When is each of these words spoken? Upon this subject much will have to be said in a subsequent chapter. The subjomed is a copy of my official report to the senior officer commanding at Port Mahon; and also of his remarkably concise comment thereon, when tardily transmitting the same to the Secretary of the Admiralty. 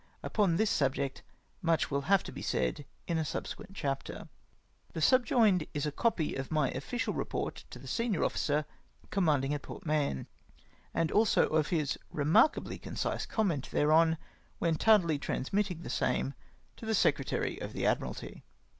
Upon 0.23 0.55
this 0.55 0.71
subject 0.71 1.21
much 1.61 1.91
will 1.91 2.01
have 2.09 2.23
to 2.23 2.31
be 2.31 2.41
said 2.41 2.85
in 3.05 3.19
a 3.19 3.23
subsequent 3.23 3.75
chapter. 3.75 4.29
The 4.93 4.99
subjomed 4.99 5.67
is 5.75 5.85
a 5.85 5.91
copy 5.91 6.33
of 6.33 6.49
my 6.49 6.71
official 6.71 7.13
report 7.13 7.65
to 7.69 7.77
the 7.77 7.85
senior 7.87 8.23
officer 8.23 8.65
commanding 9.11 9.53
at 9.53 9.61
Port 9.61 9.85
Mahon; 9.85 10.25
and 10.91 11.11
also 11.11 11.45
of 11.49 11.67
his 11.67 11.99
remarkably 12.09 12.79
concise 12.79 13.27
comment 13.27 13.69
thereon, 13.69 14.17
when 14.57 14.73
tardily 14.75 15.19
transmitting 15.21 15.83
the 15.83 15.89
same 15.91 16.33
to 16.77 16.87
the 16.87 16.95
Secretary 16.95 17.59
of 17.61 17.71
the 17.73 17.85
Admiralty. 17.85 18.43